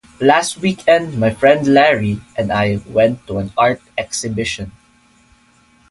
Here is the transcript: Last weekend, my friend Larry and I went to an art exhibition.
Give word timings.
Last 0.19 0.57
weekend, 0.57 1.19
my 1.19 1.29
friend 1.29 1.67
Larry 1.67 2.21
and 2.35 2.51
I 2.51 2.81
went 2.87 3.27
to 3.27 3.37
an 3.37 3.53
art 3.55 3.83
exhibition. 3.99 4.71